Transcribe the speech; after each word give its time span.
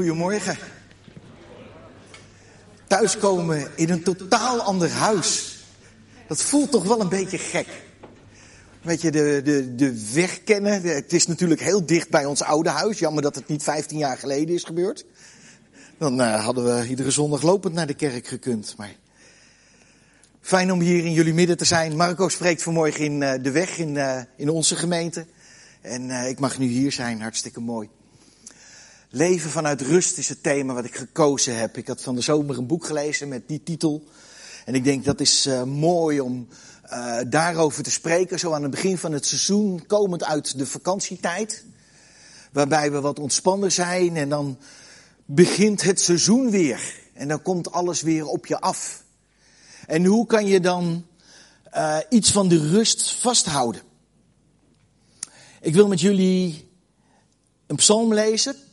Goedemorgen. 0.00 0.58
Thuiskomen 2.86 3.70
in 3.76 3.90
een 3.90 4.02
totaal 4.02 4.60
ander 4.60 4.90
huis. 4.90 5.58
Dat 6.28 6.42
voelt 6.42 6.70
toch 6.70 6.84
wel 6.84 7.00
een 7.00 7.08
beetje 7.08 7.38
gek. 7.38 7.66
Weet 8.82 9.00
je, 9.00 9.10
de, 9.10 9.40
de, 9.44 9.74
de 9.74 10.12
weg 10.12 10.42
kennen. 10.42 10.82
Het 10.82 11.12
is 11.12 11.26
natuurlijk 11.26 11.60
heel 11.60 11.86
dicht 11.86 12.10
bij 12.10 12.24
ons 12.24 12.42
oude 12.42 12.68
huis. 12.68 12.98
Jammer 12.98 13.22
dat 13.22 13.34
het 13.34 13.48
niet 13.48 13.62
15 13.62 13.98
jaar 13.98 14.18
geleden 14.18 14.54
is 14.54 14.64
gebeurd. 14.64 15.04
Dan 15.98 16.20
uh, 16.20 16.44
hadden 16.44 16.64
we 16.64 16.88
iedere 16.88 17.10
zondag 17.10 17.42
lopend 17.42 17.74
naar 17.74 17.86
de 17.86 17.94
kerk 17.94 18.26
gekund. 18.26 18.74
Maar 18.76 18.94
fijn 20.40 20.72
om 20.72 20.80
hier 20.80 21.04
in 21.04 21.12
jullie 21.12 21.34
midden 21.34 21.56
te 21.56 21.64
zijn. 21.64 21.96
Marco 21.96 22.28
spreekt 22.28 22.62
vanmorgen 22.62 23.04
in 23.04 23.20
uh, 23.20 23.32
de 23.42 23.50
weg 23.50 23.78
in, 23.78 23.94
uh, 23.94 24.20
in 24.36 24.48
onze 24.48 24.76
gemeente. 24.76 25.26
En 25.80 26.10
ik 26.10 26.38
mag 26.38 26.58
nu 26.58 26.66
hier 26.66 26.92
zijn, 26.92 27.20
hartstikke 27.20 27.60
mooi. 27.60 27.88
Leven 29.12 29.50
vanuit 29.50 29.80
rust 29.80 30.18
is 30.18 30.28
het 30.28 30.42
thema 30.42 30.74
wat 30.74 30.84
ik 30.84 30.96
gekozen 30.96 31.56
heb. 31.56 31.76
Ik 31.76 31.86
had 31.86 32.02
van 32.02 32.14
de 32.14 32.20
zomer 32.20 32.58
een 32.58 32.66
boek 32.66 32.84
gelezen 32.84 33.28
met 33.28 33.48
die 33.48 33.62
titel. 33.62 34.04
En 34.64 34.74
ik 34.74 34.84
denk 34.84 35.04
dat 35.04 35.20
is 35.20 35.46
uh, 35.46 35.62
mooi 35.62 36.20
om 36.20 36.48
uh, 36.92 37.18
daarover 37.26 37.82
te 37.82 37.90
spreken. 37.90 38.38
Zo 38.38 38.52
aan 38.52 38.62
het 38.62 38.70
begin 38.70 38.98
van 38.98 39.12
het 39.12 39.26
seizoen, 39.26 39.86
komend 39.86 40.24
uit 40.24 40.58
de 40.58 40.66
vakantietijd. 40.66 41.64
Waarbij 42.52 42.92
we 42.92 43.00
wat 43.00 43.18
ontspannen 43.18 43.72
zijn 43.72 44.16
en 44.16 44.28
dan 44.28 44.58
begint 45.24 45.82
het 45.82 46.00
seizoen 46.00 46.50
weer. 46.50 46.94
En 47.12 47.28
dan 47.28 47.42
komt 47.42 47.72
alles 47.72 48.02
weer 48.02 48.26
op 48.26 48.46
je 48.46 48.60
af. 48.60 49.04
En 49.86 50.04
hoe 50.04 50.26
kan 50.26 50.46
je 50.46 50.60
dan 50.60 51.06
uh, 51.74 51.98
iets 52.08 52.32
van 52.32 52.48
de 52.48 52.68
rust 52.68 53.12
vasthouden? 53.12 53.82
Ik 55.60 55.74
wil 55.74 55.88
met 55.88 56.00
jullie 56.00 56.68
een 57.66 57.76
psalm 57.76 58.14
lezen. 58.14 58.68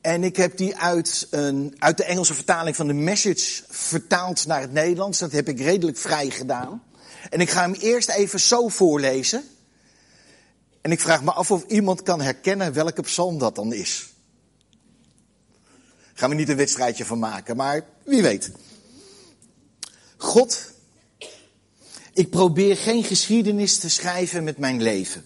En 0.00 0.24
ik 0.24 0.36
heb 0.36 0.56
die 0.56 0.76
uit, 0.76 1.26
een, 1.30 1.74
uit 1.78 1.96
de 1.96 2.04
Engelse 2.04 2.34
vertaling 2.34 2.76
van 2.76 2.86
de 2.86 2.92
Message 2.92 3.62
vertaald 3.68 4.46
naar 4.46 4.60
het 4.60 4.72
Nederlands. 4.72 5.18
Dat 5.18 5.32
heb 5.32 5.48
ik 5.48 5.60
redelijk 5.60 5.98
vrij 5.98 6.30
gedaan. 6.30 6.82
En 7.30 7.40
ik 7.40 7.50
ga 7.50 7.60
hem 7.60 7.72
eerst 7.72 8.08
even 8.08 8.40
zo 8.40 8.68
voorlezen. 8.68 9.44
En 10.80 10.90
ik 10.90 11.00
vraag 11.00 11.22
me 11.22 11.32
af 11.32 11.50
of 11.50 11.64
iemand 11.66 12.02
kan 12.02 12.20
herkennen 12.20 12.72
welke 12.72 13.02
psalm 13.02 13.38
dat 13.38 13.54
dan 13.54 13.72
is. 13.72 14.08
Gaan 16.14 16.30
we 16.30 16.34
niet 16.34 16.48
een 16.48 16.56
wedstrijdje 16.56 17.04
van 17.04 17.18
maken, 17.18 17.56
maar 17.56 17.84
wie 18.04 18.22
weet. 18.22 18.50
God, 20.16 20.72
ik 22.12 22.30
probeer 22.30 22.76
geen 22.76 23.04
geschiedenis 23.04 23.78
te 23.78 23.90
schrijven 23.90 24.44
met 24.44 24.58
mijn 24.58 24.82
leven. 24.82 25.24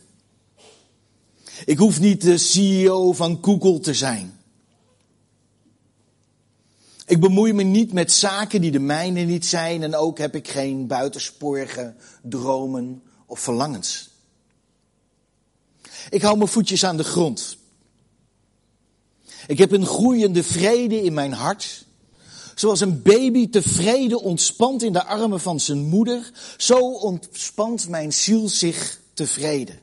Ik 1.64 1.78
hoef 1.78 2.00
niet 2.00 2.20
de 2.20 2.38
CEO 2.38 3.12
van 3.12 3.38
Google 3.42 3.80
te 3.80 3.94
zijn. 3.94 4.38
Ik 7.06 7.20
bemoei 7.20 7.52
me 7.52 7.62
niet 7.62 7.92
met 7.92 8.12
zaken 8.12 8.60
die 8.60 8.70
de 8.70 8.78
mijne 8.78 9.20
niet 9.20 9.46
zijn 9.46 9.82
en 9.82 9.94
ook 9.94 10.18
heb 10.18 10.34
ik 10.34 10.48
geen 10.48 10.86
buitensporige 10.86 11.94
dromen 12.22 13.02
of 13.26 13.40
verlangens. 13.40 14.10
Ik 16.10 16.22
hou 16.22 16.36
mijn 16.36 16.48
voetjes 16.48 16.84
aan 16.84 16.96
de 16.96 17.04
grond. 17.04 17.56
Ik 19.46 19.58
heb 19.58 19.72
een 19.72 19.86
groeiende 19.86 20.42
vrede 20.42 21.02
in 21.02 21.14
mijn 21.14 21.32
hart. 21.32 21.84
Zoals 22.54 22.80
een 22.80 23.02
baby 23.02 23.48
tevreden 23.48 24.20
ontspant 24.20 24.82
in 24.82 24.92
de 24.92 25.04
armen 25.04 25.40
van 25.40 25.60
zijn 25.60 25.84
moeder, 25.84 26.30
zo 26.56 26.92
ontspant 26.92 27.88
mijn 27.88 28.12
ziel 28.12 28.48
zich 28.48 29.00
tevreden. 29.14 29.80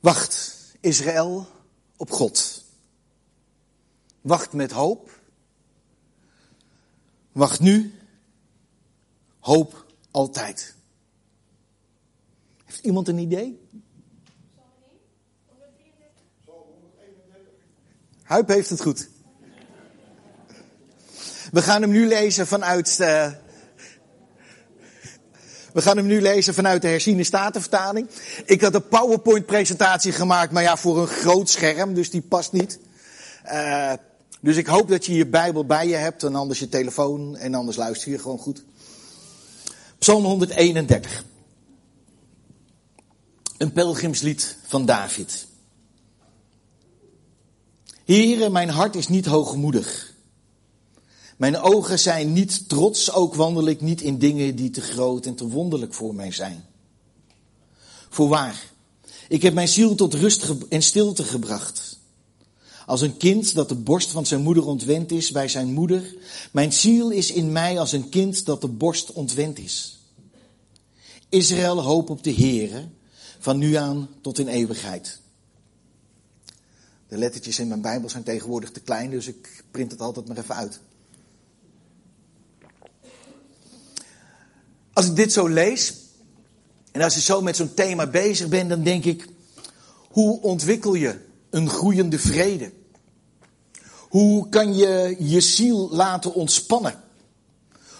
Wacht, 0.00 0.56
Israël, 0.80 1.46
op 1.96 2.10
God. 2.10 2.64
Wacht 4.28 4.52
met 4.52 4.70
hoop. 4.70 5.20
Wacht 7.32 7.60
nu. 7.60 7.94
Hoop 9.38 9.86
altijd. 10.10 10.74
Heeft 12.64 12.84
iemand 12.84 13.08
een 13.08 13.18
idee? 13.18 13.68
Huip 18.22 18.48
heeft 18.48 18.70
het 18.70 18.80
goed. 18.80 19.08
We 21.50 21.62
gaan 21.62 21.82
hem 21.82 21.90
nu 21.90 22.06
lezen 22.06 22.46
vanuit 22.46 22.96
de, 22.96 23.36
we 25.72 25.82
gaan 25.82 25.96
hem 25.96 26.06
nu 26.06 26.20
lezen 26.20 26.54
vanuit 26.54 26.82
de 26.82 26.88
herziene 26.88 27.24
statenvertaling. 27.24 28.08
Ik 28.44 28.60
had 28.60 28.74
een 28.74 28.88
PowerPoint 28.88 29.46
presentatie 29.46 30.12
gemaakt, 30.12 30.52
maar 30.52 30.62
ja, 30.62 30.76
voor 30.76 30.98
een 30.98 31.06
groot 31.06 31.50
scherm, 31.50 31.94
dus 31.94 32.10
die 32.10 32.22
past 32.22 32.52
niet. 32.52 32.78
Uh, 33.44 33.92
dus 34.40 34.56
ik 34.56 34.66
hoop 34.66 34.88
dat 34.88 35.06
je 35.06 35.14
je 35.14 35.26
Bijbel 35.26 35.64
bij 35.64 35.88
je 35.88 35.94
hebt 35.94 36.22
en 36.22 36.34
anders 36.34 36.58
je 36.58 36.68
telefoon 36.68 37.36
en 37.36 37.54
anders 37.54 37.76
luister 37.76 38.10
je 38.10 38.18
gewoon 38.18 38.38
goed. 38.38 38.64
Psalm 39.98 40.24
131. 40.24 41.24
Een 43.58 43.72
pelgrimslied 43.72 44.56
van 44.66 44.86
David. 44.86 45.46
Heere, 48.04 48.50
mijn 48.50 48.68
hart 48.68 48.96
is 48.96 49.08
niet 49.08 49.26
hoogmoedig. 49.26 50.14
Mijn 51.36 51.56
ogen 51.56 51.98
zijn 51.98 52.32
niet 52.32 52.68
trots, 52.68 53.12
ook 53.12 53.34
wandel 53.34 53.66
ik 53.66 53.80
niet 53.80 54.00
in 54.00 54.18
dingen 54.18 54.56
die 54.56 54.70
te 54.70 54.80
groot 54.80 55.26
en 55.26 55.34
te 55.34 55.48
wonderlijk 55.48 55.94
voor 55.94 56.14
mij 56.14 56.32
zijn. 56.32 56.64
Voorwaar, 58.08 58.70
ik 59.28 59.42
heb 59.42 59.54
mijn 59.54 59.68
ziel 59.68 59.94
tot 59.94 60.14
rust 60.14 60.54
en 60.68 60.82
stilte 60.82 61.24
gebracht. 61.24 61.97
Als 62.88 63.00
een 63.00 63.16
kind 63.16 63.54
dat 63.54 63.68
de 63.68 63.74
borst 63.74 64.10
van 64.10 64.26
zijn 64.26 64.42
moeder 64.42 64.66
ontwend 64.66 65.10
is 65.10 65.30
bij 65.30 65.48
zijn 65.48 65.72
moeder. 65.72 66.14
Mijn 66.52 66.72
ziel 66.72 67.10
is 67.10 67.32
in 67.32 67.52
mij 67.52 67.78
als 67.78 67.92
een 67.92 68.08
kind 68.08 68.44
dat 68.44 68.60
de 68.60 68.68
borst 68.68 69.12
ontwend 69.12 69.58
is. 69.58 69.98
Israël 71.28 71.82
hoop 71.82 72.10
op 72.10 72.22
de 72.22 72.34
Heere, 72.34 72.88
van 73.38 73.58
nu 73.58 73.74
aan 73.74 74.08
tot 74.20 74.38
in 74.38 74.48
eeuwigheid. 74.48 75.20
De 77.08 77.18
lettertjes 77.18 77.58
in 77.58 77.68
mijn 77.68 77.80
Bijbel 77.80 78.08
zijn 78.08 78.22
tegenwoordig 78.22 78.70
te 78.70 78.80
klein, 78.80 79.10
dus 79.10 79.26
ik 79.26 79.64
print 79.70 79.90
het 79.90 80.00
altijd 80.00 80.28
maar 80.28 80.38
even 80.38 80.54
uit. 80.54 80.80
Als 84.92 85.06
ik 85.06 85.16
dit 85.16 85.32
zo 85.32 85.46
lees, 85.46 85.94
en 86.92 87.02
als 87.02 87.14
je 87.14 87.20
zo 87.20 87.42
met 87.42 87.56
zo'n 87.56 87.74
thema 87.74 88.06
bezig 88.06 88.48
bent, 88.48 88.68
dan 88.68 88.82
denk 88.82 89.04
ik, 89.04 89.28
hoe 90.08 90.40
ontwikkel 90.40 90.94
je 90.94 91.18
een 91.50 91.68
groeiende 91.68 92.18
vrede? 92.18 92.76
Hoe 94.08 94.48
kan 94.48 94.74
je 94.74 95.16
je 95.18 95.40
ziel 95.40 95.88
laten 95.90 96.34
ontspannen? 96.34 97.00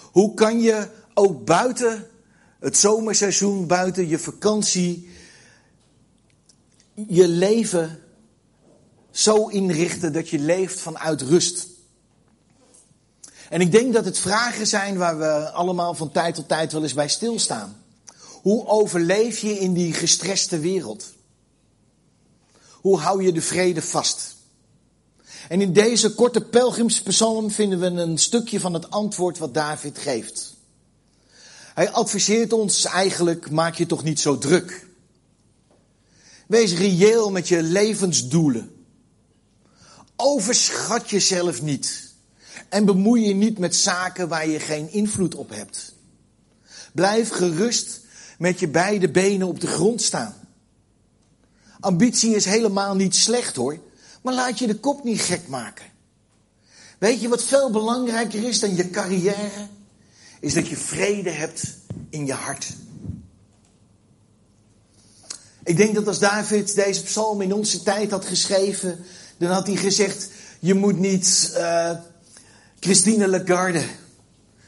Hoe 0.03 0.35
kan 0.35 0.61
je 0.61 0.89
ook 1.15 1.45
buiten 1.45 2.07
het 2.61 2.77
zomerseizoen, 2.77 3.67
buiten 3.67 4.09
je 4.09 4.19
vakantie, 4.19 5.11
je 6.95 7.29
leven 7.29 8.03
zo 9.11 9.47
inrichten 9.47 10.13
dat 10.13 10.29
je 10.29 10.39
leeft 10.39 10.81
vanuit 10.81 11.23
rust? 11.23 11.67
En 13.49 13.61
ik 13.61 13.73
denk 13.73 13.93
dat 13.93 14.05
het 14.05 14.19
vragen 14.19 14.67
zijn 14.67 14.97
waar 14.97 15.19
we 15.19 15.51
allemaal 15.51 15.95
van 15.95 16.11
tijd 16.11 16.35
tot 16.35 16.49
tijd 16.49 16.73
wel 16.73 16.83
eens 16.83 16.95
bij 16.95 17.09
stilstaan. 17.09 17.83
Hoe 18.43 18.67
overleef 18.67 19.39
je 19.39 19.59
in 19.59 19.73
die 19.73 19.93
gestreste 19.93 20.59
wereld? 20.59 21.13
Hoe 22.71 22.99
hou 22.99 23.23
je 23.23 23.33
de 23.33 23.43
vrede 23.43 23.83
vast? 23.83 24.37
En 25.49 25.61
in 25.61 25.73
deze 25.73 26.15
korte 26.15 26.41
pelgrimspsalm 26.41 27.51
vinden 27.51 27.81
we 27.81 27.87
een 27.87 28.19
stukje 28.19 28.61
van 28.61 28.75
het 28.75 28.91
antwoord 28.91 29.39
wat 29.39 29.55
David 29.55 29.99
geeft. 29.99 30.57
Hij 31.75 31.91
adviseert 31.91 32.53
ons 32.53 32.85
eigenlijk, 32.85 33.51
maak 33.51 33.75
je 33.75 33.87
toch 33.87 34.05
niet 34.05 34.21
zo 34.21 34.39
druk. 34.39 34.87
Wees 36.47 36.75
reëel 36.75 37.31
met 37.31 37.49
je 37.49 37.63
levensdoelen. 37.63 38.73
Overschat 40.17 41.11
jezelf 41.11 41.63
niet. 41.63 42.13
En 42.69 42.85
bemoei 42.85 43.27
je 43.27 43.35
niet 43.35 43.59
met 43.59 43.77
zaken 43.77 44.29
waar 44.29 44.49
je 44.49 44.61
geen 44.61 44.93
invloed 44.93 45.35
op 45.35 45.51
hebt. 45.51 45.95
Blijf 46.93 47.29
gerust 47.29 48.01
met 48.39 48.61
je 48.61 48.69
beide 48.69 49.11
benen 49.11 49.49
op 49.49 49.61
de 49.61 49.67
grond 49.67 50.03
staan. 50.03 50.35
Ambitie 51.81 52.35
is 52.35 52.45
helemaal 52.45 52.95
niet 52.95 53.15
slecht 53.15 53.57
hoor. 53.57 53.79
Maar 54.29 54.37
laat 54.37 54.59
je 54.59 54.67
de 54.67 54.79
kop 54.79 55.05
niet 55.05 55.21
gek 55.21 55.49
maken. 55.49 55.85
Weet 56.99 57.21
je 57.21 57.29
wat 57.29 57.43
veel 57.43 57.71
belangrijker 57.71 58.45
is 58.45 58.61
dan 58.61 58.77
je 58.77 58.91
carrière? 58.91 59.69
Is 60.41 60.55
dat 60.55 60.69
je 60.69 60.77
vrede 60.77 61.31
hebt 61.31 61.63
in 62.11 62.27
je 62.27 62.33
hart. 62.33 62.73
Ik 65.65 65.77
denk 65.77 65.95
dat 65.95 66.07
als 66.07 66.19
David 66.19 66.75
deze 66.75 67.03
psalm 67.03 67.41
in 67.41 67.53
onze 67.53 67.83
tijd 67.83 68.11
had 68.11 68.25
geschreven, 68.25 68.99
dan 69.37 69.51
had 69.51 69.67
hij 69.67 69.77
gezegd: 69.77 70.31
Je 70.59 70.75
moet 70.75 70.99
niet 70.99 71.55
uh, 71.57 71.91
Christine 72.81 73.29
Lagarde, 73.29 73.85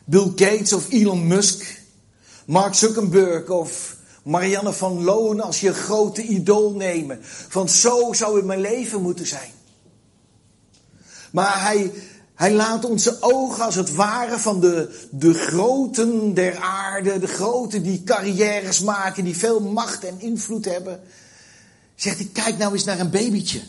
Bill 0.05 0.33
Gates 0.37 0.73
of 0.73 0.91
Elon 0.91 1.27
Musk, 1.27 1.83
Mark 2.45 2.75
Zuckerberg 2.75 3.49
of 3.49 3.97
Marianne 4.23 4.73
van 4.73 5.05
Loon 5.05 5.41
als 5.41 5.61
je 5.61 5.75
grote 5.75 6.23
idool 6.23 6.73
nemen. 6.73 7.19
Van 7.49 7.69
zo 7.69 8.13
zou 8.13 8.37
het 8.37 8.45
mijn 8.45 8.61
leven 8.61 9.03
moeten 9.03 9.27
zijn. 9.27 9.51
Maar 11.31 11.63
hij, 11.63 11.93
hij 12.35 12.53
laat 12.53 12.85
onze 12.85 13.17
ogen 13.21 13.65
als 13.65 13.75
het 13.75 13.95
ware 13.95 14.39
van 14.39 14.61
de, 14.61 15.07
de 15.11 15.35
groten 15.35 16.35
der 16.35 16.57
aarde, 16.57 17.19
de 17.19 17.27
groten 17.27 17.83
die 17.83 18.05
carrières 18.05 18.81
maken, 18.81 19.25
die 19.25 19.37
veel 19.37 19.61
macht 19.61 20.05
en 20.05 20.21
invloed 20.21 20.65
hebben. 20.65 21.01
Zegt 21.95 22.17
hij, 22.17 22.29
kijk 22.33 22.59
nou 22.59 22.73
eens 22.73 22.85
naar 22.85 23.01
een 23.01 23.11
babytje. 23.11 23.61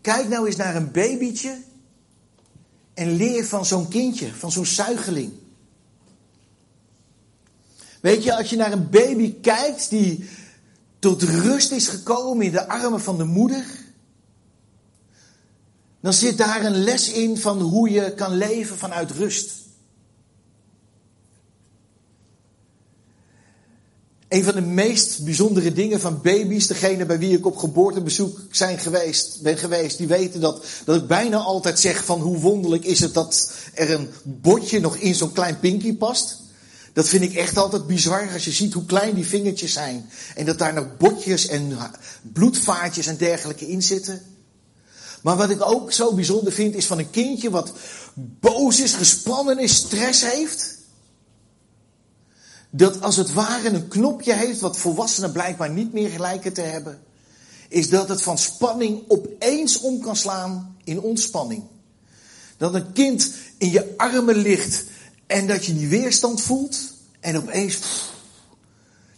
Kijk 0.00 0.28
nou 0.28 0.46
eens 0.46 0.56
naar 0.56 0.76
een 0.76 0.90
babytje 0.90 1.58
en 2.94 3.16
leer 3.16 3.44
van 3.44 3.66
zo'n 3.66 3.88
kindje, 3.88 4.34
van 4.34 4.52
zo'n 4.52 4.66
zuigeling. 4.66 5.32
Weet 8.04 8.24
je, 8.24 8.36
als 8.36 8.50
je 8.50 8.56
naar 8.56 8.72
een 8.72 8.90
baby 8.90 9.34
kijkt 9.40 9.90
die 9.90 10.28
tot 10.98 11.22
rust 11.22 11.70
is 11.70 11.88
gekomen 11.88 12.46
in 12.46 12.52
de 12.52 12.68
armen 12.68 13.00
van 13.00 13.16
de 13.16 13.24
moeder, 13.24 13.64
dan 16.00 16.12
zit 16.12 16.38
daar 16.38 16.64
een 16.64 16.82
les 16.82 17.12
in 17.12 17.38
van 17.38 17.60
hoe 17.60 17.90
je 17.90 18.14
kan 18.14 18.36
leven 18.36 18.78
vanuit 18.78 19.10
rust. 19.10 19.50
Een 24.28 24.44
van 24.44 24.54
de 24.54 24.60
meest 24.60 25.24
bijzondere 25.24 25.72
dingen 25.72 26.00
van 26.00 26.20
baby's, 26.22 26.66
degene 26.66 27.06
bij 27.06 27.18
wie 27.18 27.36
ik 27.36 27.46
op 27.46 27.56
geboortebezoek 27.56 28.40
zijn 28.50 28.78
geweest, 28.78 29.42
ben 29.42 29.56
geweest, 29.56 29.98
die 29.98 30.06
weten 30.06 30.40
dat, 30.40 30.64
dat 30.84 30.96
ik 30.96 31.06
bijna 31.06 31.36
altijd 31.36 31.80
zeg 31.80 32.04
van 32.04 32.20
hoe 32.20 32.38
wonderlijk 32.38 32.84
is 32.84 33.00
het 33.00 33.14
dat 33.14 33.52
er 33.74 33.90
een 33.90 34.08
botje 34.22 34.80
nog 34.80 34.96
in 34.96 35.14
zo'n 35.14 35.32
klein 35.32 35.58
pinky 35.58 35.96
past. 35.96 36.42
Dat 36.94 37.08
vind 37.08 37.22
ik 37.22 37.34
echt 37.34 37.56
altijd 37.56 37.86
bizar 37.86 38.32
als 38.32 38.44
je 38.44 38.52
ziet 38.52 38.72
hoe 38.72 38.84
klein 38.84 39.14
die 39.14 39.26
vingertjes 39.26 39.72
zijn. 39.72 40.10
En 40.34 40.44
dat 40.44 40.58
daar 40.58 40.74
nog 40.74 40.96
botjes 40.96 41.46
en 41.46 41.78
bloedvaatjes 42.22 43.06
en 43.06 43.16
dergelijke 43.16 43.68
in 43.68 43.82
zitten. 43.82 44.22
Maar 45.22 45.36
wat 45.36 45.50
ik 45.50 45.68
ook 45.68 45.92
zo 45.92 46.14
bijzonder 46.14 46.52
vind 46.52 46.74
is 46.74 46.86
van 46.86 46.98
een 46.98 47.10
kindje 47.10 47.50
wat 47.50 47.72
boos 48.14 48.80
is, 48.80 48.92
gespannen 48.92 49.58
is, 49.58 49.74
stress 49.74 50.20
heeft. 50.32 50.78
Dat 52.70 53.00
als 53.00 53.16
het 53.16 53.32
ware 53.32 53.68
een 53.68 53.88
knopje 53.88 54.34
heeft 54.34 54.60
wat 54.60 54.76
volwassenen 54.76 55.32
blijkbaar 55.32 55.70
niet 55.70 55.92
meer 55.92 56.10
gelijken 56.10 56.52
te 56.52 56.60
hebben. 56.60 57.02
Is 57.68 57.88
dat 57.88 58.08
het 58.08 58.22
van 58.22 58.38
spanning 58.38 59.02
opeens 59.08 59.80
om 59.80 60.00
kan 60.00 60.16
slaan 60.16 60.76
in 60.84 61.00
ontspanning. 61.00 61.62
Dat 62.56 62.74
een 62.74 62.92
kind 62.92 63.30
in 63.58 63.70
je 63.70 63.94
armen 63.96 64.36
ligt 64.36 64.84
en 65.34 65.46
dat 65.46 65.64
je 65.64 65.74
die 65.74 65.88
weerstand 65.88 66.40
voelt. 66.40 66.76
En 67.20 67.36
opeens 67.36 67.80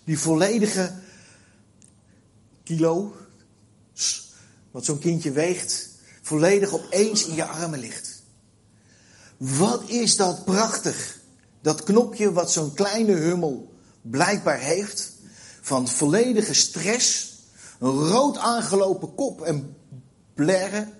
die 0.04 0.18
volledige 0.18 0.94
kilo, 2.64 3.16
wat 4.70 4.84
zo'n 4.84 4.98
kindje 4.98 5.30
weegt, 5.30 5.88
volledig 6.22 6.72
opeens 6.72 7.24
in 7.24 7.34
je 7.34 7.44
armen 7.44 7.78
ligt. 7.78 8.22
Wat 9.36 9.82
is 9.88 10.16
dat 10.16 10.44
prachtig. 10.44 11.20
Dat 11.60 11.82
knopje 11.82 12.32
wat 12.32 12.52
zo'n 12.52 12.74
kleine 12.74 13.12
hummel 13.12 13.74
blijkbaar 14.02 14.58
heeft. 14.58 15.12
Van 15.60 15.88
volledige 15.88 16.54
stress. 16.54 17.34
Een 17.78 18.08
rood 18.08 18.36
aangelopen 18.36 19.14
kop 19.14 19.42
en 19.42 19.76
blerren. 20.34 20.92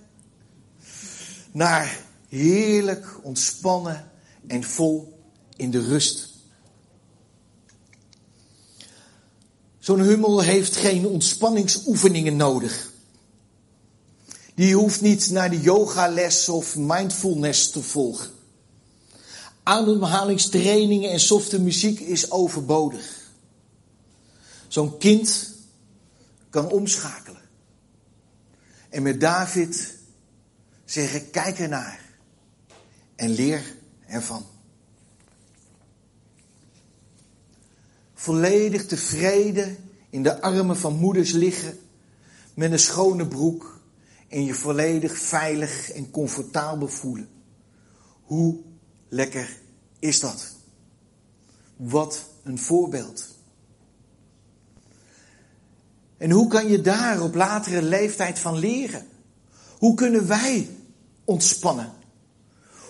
Naar 1.51 1.99
heerlijk 2.29 3.05
ontspannen 3.21 4.11
en 4.47 4.63
vol 4.63 5.19
in 5.55 5.71
de 5.71 5.81
rust. 5.81 6.29
Zo'n 9.79 9.99
hummel 9.99 10.41
heeft 10.41 10.75
geen 10.75 11.05
ontspanningsoefeningen 11.05 12.35
nodig. 12.35 12.91
Die 14.55 14.75
hoeft 14.75 15.01
niet 15.01 15.29
naar 15.29 15.49
de 15.49 15.61
yogales 15.61 16.49
of 16.49 16.75
mindfulness 16.75 17.69
te 17.69 17.81
volgen. 17.81 18.31
Ademhalingstrainingen 19.63 21.11
en 21.11 21.19
softe 21.19 21.61
muziek 21.61 21.99
is 21.99 22.31
overbodig. 22.31 23.31
Zo'n 24.67 24.97
kind 24.97 25.53
kan 26.49 26.71
omschakelen. 26.71 27.41
En 28.89 29.03
met 29.03 29.21
David 29.21 29.95
zeggen: 30.85 31.29
kijk 31.29 31.59
ernaar 31.59 32.01
en 33.15 33.29
leer 33.29 33.76
ervan. 34.07 34.45
Volledig 38.13 38.85
tevreden 38.85 39.77
in 40.09 40.23
de 40.23 40.41
armen 40.41 40.77
van 40.77 40.95
moeders 40.95 41.31
liggen 41.31 41.79
met 42.53 42.71
een 42.71 42.79
schone 42.79 43.27
broek 43.27 43.81
en 44.27 44.43
je 44.43 44.53
volledig 44.53 45.17
veilig 45.17 45.91
en 45.91 46.11
comfortabel 46.11 46.87
voelen. 46.87 47.29
Hoe 48.21 48.57
lekker 49.09 49.59
is 49.99 50.19
dat? 50.19 50.55
Wat 51.75 52.25
een 52.43 52.59
voorbeeld. 52.59 53.35
En 56.17 56.31
hoe 56.31 56.47
kan 56.47 56.67
je 56.67 56.81
daar 56.81 57.21
op 57.21 57.35
latere 57.35 57.81
leeftijd 57.81 58.39
van 58.39 58.57
leren? 58.57 59.07
Hoe 59.77 59.93
kunnen 59.93 60.27
wij 60.27 60.69
ontspannen? 61.23 61.93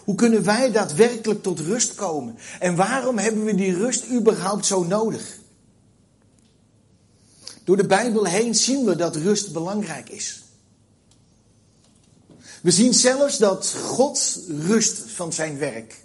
Hoe 0.07 0.15
kunnen 0.15 0.43
wij 0.43 0.71
daadwerkelijk 0.71 1.43
tot 1.43 1.59
rust 1.59 1.95
komen? 1.95 2.37
En 2.59 2.75
waarom 2.75 3.17
hebben 3.17 3.43
we 3.43 3.55
die 3.55 3.73
rust 3.73 4.05
überhaupt 4.11 4.65
zo 4.65 4.83
nodig? 4.83 5.37
Door 7.63 7.77
de 7.77 7.85
Bijbel 7.85 8.25
heen 8.25 8.55
zien 8.55 8.85
we 8.85 8.95
dat 8.95 9.15
rust 9.15 9.53
belangrijk 9.53 10.09
is. 10.09 10.41
We 12.61 12.71
zien 12.71 12.93
zelfs 12.93 13.37
dat 13.37 13.73
God 13.83 14.39
rust 14.47 14.99
van 15.05 15.33
zijn 15.33 15.57
werk. 15.57 16.03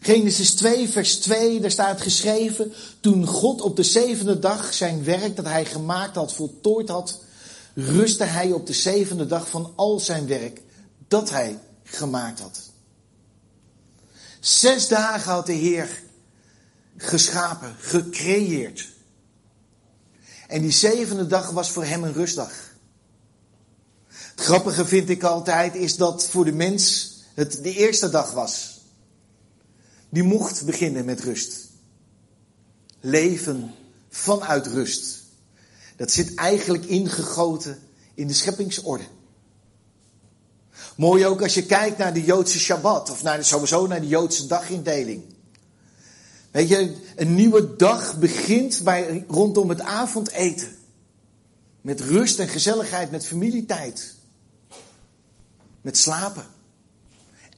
Genesis 0.00 0.54
2, 0.54 0.88
vers 0.88 1.16
2, 1.16 1.60
daar 1.60 1.70
staat 1.70 2.00
geschreven, 2.00 2.72
toen 3.00 3.26
God 3.26 3.60
op 3.60 3.76
de 3.76 3.82
zevende 3.82 4.38
dag 4.38 4.74
zijn 4.74 5.04
werk 5.04 5.36
dat 5.36 5.44
hij 5.44 5.64
gemaakt 5.64 6.14
had 6.14 6.32
voltooid 6.32 6.88
had, 6.88 7.20
rustte 7.74 8.24
hij 8.24 8.52
op 8.52 8.66
de 8.66 8.72
zevende 8.72 9.26
dag 9.26 9.48
van 9.48 9.72
al 9.74 10.00
zijn 10.00 10.26
werk 10.26 10.60
dat 11.08 11.30
hij 11.30 11.58
gemaakt 11.84 12.40
had. 12.40 12.72
Zes 14.44 14.88
dagen 14.88 15.32
had 15.32 15.46
de 15.46 15.52
Heer 15.52 16.02
geschapen, 16.96 17.76
gecreëerd. 17.78 18.88
En 20.48 20.60
die 20.60 20.70
zevende 20.70 21.26
dag 21.26 21.50
was 21.50 21.70
voor 21.70 21.84
hem 21.84 22.04
een 22.04 22.12
rustdag. 22.12 22.52
Het 24.06 24.40
grappige 24.40 24.86
vind 24.86 25.08
ik 25.08 25.22
altijd 25.22 25.74
is 25.74 25.96
dat 25.96 26.26
voor 26.30 26.44
de 26.44 26.52
mens 26.52 27.12
het 27.34 27.62
de 27.62 27.74
eerste 27.74 28.10
dag 28.10 28.32
was. 28.32 28.80
Die 30.08 30.22
mocht 30.22 30.64
beginnen 30.64 31.04
met 31.04 31.20
rust. 31.20 31.68
Leven 33.00 33.74
vanuit 34.08 34.66
rust. 34.66 35.22
Dat 35.96 36.10
zit 36.10 36.34
eigenlijk 36.34 36.84
ingegoten 36.84 37.78
in 38.14 38.26
de 38.26 38.34
scheppingsorde. 38.34 39.04
Mooi 40.94 41.26
ook 41.26 41.42
als 41.42 41.54
je 41.54 41.66
kijkt 41.66 41.98
naar 41.98 42.14
de 42.14 42.24
Joodse 42.24 42.58
Shabbat, 42.58 43.10
of 43.10 43.22
naar 43.22 43.44
sowieso 43.44 43.86
naar 43.86 44.00
de 44.00 44.08
Joodse 44.08 44.46
dagindeling. 44.46 45.22
Weet 46.50 46.68
je, 46.68 46.96
een 47.16 47.34
nieuwe 47.34 47.76
dag 47.76 48.18
begint 48.18 48.80
bij, 48.84 49.24
rondom 49.28 49.68
het 49.68 49.80
avondeten. 49.80 50.68
Met 51.80 52.00
rust 52.00 52.38
en 52.38 52.48
gezelligheid, 52.48 53.10
met 53.10 53.26
familietijd 53.26 54.14
met 55.84 55.96
slapen. 55.96 56.46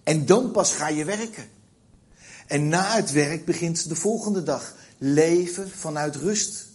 En 0.03 0.27
dan 0.27 0.51
pas 0.51 0.73
ga 0.73 0.89
je 0.89 1.05
werken. 1.05 1.49
En 2.47 2.69
na 2.69 2.95
het 2.95 3.13
werk 3.13 3.45
begint 3.45 3.89
de 3.89 3.95
volgende 3.95 4.43
dag. 4.43 4.75
Leven 4.99 5.71
vanuit 5.71 6.17
rust. 6.17 6.67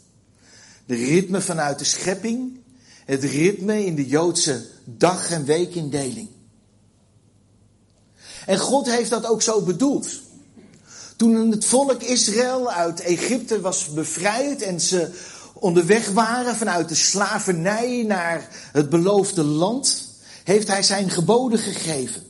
De 0.85 0.95
ritme 0.95 1.41
vanuit 1.41 1.79
de 1.79 1.85
schepping. 1.85 2.59
Het 3.05 3.23
ritme 3.23 3.85
in 3.85 3.95
de 3.95 4.07
Joodse 4.07 4.67
dag- 4.85 5.31
en 5.31 5.45
weekindeling. 5.45 6.29
En 8.51 8.59
God 8.59 8.85
heeft 8.85 9.09
dat 9.09 9.25
ook 9.25 9.41
zo 9.41 9.61
bedoeld. 9.61 10.07
Toen 11.15 11.51
het 11.51 11.65
volk 11.65 12.01
Israël 12.01 12.71
uit 12.71 12.99
Egypte 12.99 13.61
was 13.61 13.89
bevrijd 13.89 14.61
en 14.61 14.81
ze 14.81 15.09
onderweg 15.53 16.09
waren 16.09 16.55
vanuit 16.55 16.89
de 16.89 16.95
slavernij 16.95 18.03
naar 18.07 18.47
het 18.71 18.89
beloofde 18.89 19.43
land, 19.43 20.07
heeft 20.43 20.67
hij 20.67 20.83
zijn 20.83 21.09
geboden 21.09 21.59
gegeven. 21.59 22.23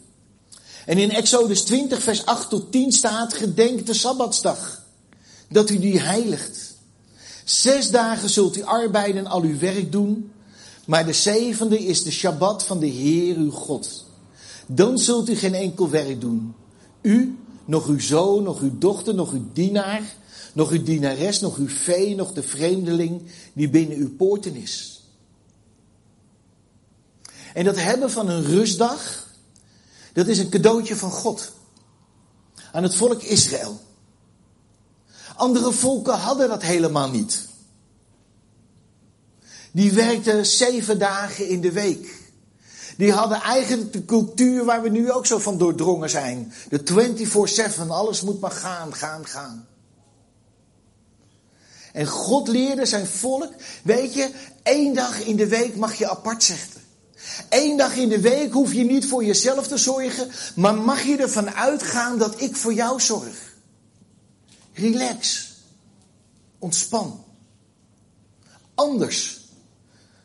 En 0.86 0.98
in 0.98 1.12
Exodus 1.12 1.62
20, 1.62 2.02
vers 2.02 2.26
8 2.26 2.50
tot 2.50 2.72
10 2.72 2.92
staat: 2.92 3.34
Gedenk 3.34 3.86
de 3.86 3.94
Sabbatsdag, 3.94 4.82
dat 5.50 5.70
u 5.70 5.80
die 5.80 6.00
heiligt. 6.00 6.74
Zes 7.44 7.92
dagen 7.92 8.30
zult 8.30 8.58
u 8.58 8.64
arbeiden 8.64 9.26
en 9.26 9.32
al 9.32 9.42
uw 9.42 9.60
werk 9.60 9.92
doen, 9.92 10.32
maar 10.86 11.06
de 11.06 11.14
zevende 11.14 11.86
is 11.86 12.04
de 12.04 12.12
Shabbat 12.12 12.64
van 12.64 12.80
de 12.80 12.88
Heer 12.88 13.36
uw 13.36 13.52
God. 13.52 14.10
Dan 14.74 14.98
zult 14.98 15.30
u 15.30 15.36
geen 15.36 15.54
enkel 15.54 15.90
werk 15.90 16.22
doen. 16.22 16.56
U, 17.02 17.38
nog 17.66 17.88
uw 17.88 18.00
zoon, 18.00 18.44
nog 18.44 18.62
uw 18.62 18.78
dochter, 18.78 19.16
nog 19.16 19.32
uw 19.32 19.46
dienaar, 19.54 20.02
nog 20.54 20.70
uw 20.70 20.84
dienares, 20.84 21.40
nog 21.40 21.58
uw 21.58 21.68
vee, 21.68 22.16
nog 22.16 22.34
de 22.34 22.44
vreemdeling 22.44 23.22
die 23.54 23.70
binnen 23.70 23.98
uw 23.98 24.16
poorten 24.16 24.56
is. 24.56 25.04
En 27.54 27.66
dat 27.66 27.76
hebben 27.76 28.12
van 28.12 28.30
een 28.30 28.44
rustdag, 28.44 29.28
dat 30.14 30.28
is 30.28 30.38
een 30.38 30.50
cadeautje 30.50 30.96
van 30.96 31.12
God 31.12 31.52
aan 32.72 32.84
het 32.84 32.96
volk 32.96 33.22
Israël. 33.22 33.80
Andere 35.36 35.72
volken 35.72 36.18
hadden 36.18 36.50
dat 36.50 36.62
helemaal 36.62 37.10
niet. 37.10 37.48
Die 39.72 39.92
werkten 39.92 40.46
zeven 40.46 41.00
dagen 41.00 41.48
in 41.48 41.62
de 41.62 41.72
week. 41.72 42.21
Die 42.98 43.12
hadden 43.12 43.42
eigenlijk 43.42 43.94
de 43.94 44.06
cultuur 44.06 44.66
waar 44.66 44.82
we 44.82 44.90
nu 44.90 45.12
ook 45.12 45.26
zo 45.26 45.38
van 45.38 45.58
doordrongen 45.58 46.10
zijn. 46.10 46.54
De 46.70 46.82
24-7, 47.84 47.88
alles 47.88 48.22
moet 48.22 48.40
maar 48.40 48.52
gaan, 48.52 48.94
gaan, 48.94 49.26
gaan. 49.26 49.68
En 51.94 52.08
God 52.08 52.48
leerde 52.48 52.86
zijn 52.86 53.08
volk, 53.08 53.54
weet 53.84 54.14
je, 54.14 54.32
één 54.64 54.94
dag 54.94 55.26
in 55.26 55.36
de 55.36 55.48
week 55.48 55.76
mag 55.76 55.94
je 55.94 56.10
apart 56.10 56.44
zetten. 56.44 56.82
Eén 57.50 57.78
dag 57.78 57.96
in 57.96 58.10
de 58.10 58.20
week 58.20 58.52
hoef 58.52 58.74
je 58.74 58.84
niet 58.84 59.08
voor 59.08 59.24
jezelf 59.24 59.68
te 59.68 59.78
zorgen, 59.78 60.32
maar 60.56 60.76
mag 60.76 61.04
je 61.04 61.18
ervan 61.18 61.52
uitgaan 61.52 62.18
dat 62.18 62.42
ik 62.42 62.56
voor 62.56 62.74
jou 62.74 63.00
zorg. 63.00 63.56
Relax. 64.74 65.50
Ontspan. 66.60 67.24
Anders 68.76 69.42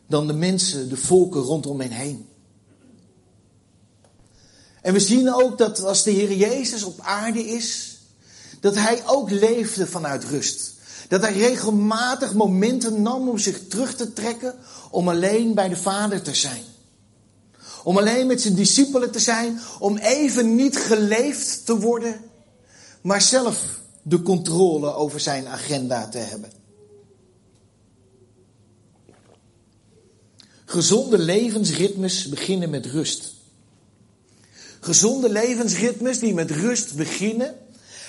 dan 0.06 0.26
de 0.26 0.32
mensen, 0.32 0.88
de 0.88 0.96
volken 0.96 1.40
rondom 1.40 1.80
hen 1.80 1.90
heen. 1.90 2.25
En 4.86 4.92
we 4.92 5.00
zien 5.00 5.34
ook 5.34 5.58
dat 5.58 5.84
als 5.84 6.02
de 6.02 6.10
Heer 6.10 6.32
Jezus 6.32 6.82
op 6.82 7.00
aarde 7.00 7.46
is, 7.46 7.98
dat 8.60 8.74
hij 8.74 9.02
ook 9.06 9.30
leefde 9.30 9.86
vanuit 9.86 10.24
rust. 10.24 10.74
Dat 11.08 11.20
hij 11.20 11.32
regelmatig 11.32 12.34
momenten 12.34 13.02
nam 13.02 13.28
om 13.28 13.38
zich 13.38 13.66
terug 13.68 13.94
te 13.94 14.12
trekken 14.12 14.54
om 14.90 15.08
alleen 15.08 15.54
bij 15.54 15.68
de 15.68 15.76
Vader 15.76 16.22
te 16.22 16.34
zijn. 16.34 16.62
Om 17.84 17.98
alleen 17.98 18.26
met 18.26 18.40
zijn 18.40 18.54
discipelen 18.54 19.10
te 19.10 19.18
zijn, 19.18 19.60
om 19.78 19.96
even 19.96 20.54
niet 20.54 20.76
geleefd 20.76 21.66
te 21.66 21.78
worden, 21.78 22.20
maar 23.00 23.22
zelf 23.22 23.64
de 24.02 24.22
controle 24.22 24.94
over 24.94 25.20
zijn 25.20 25.46
agenda 25.46 26.08
te 26.08 26.18
hebben. 26.18 26.50
Gezonde 30.64 31.18
levensritmes 31.18 32.28
beginnen 32.28 32.70
met 32.70 32.86
rust. 32.86 33.35
Gezonde 34.86 35.28
levensritmes 35.28 36.18
die 36.18 36.34
met 36.34 36.50
rust 36.50 36.94
beginnen, 36.94 37.54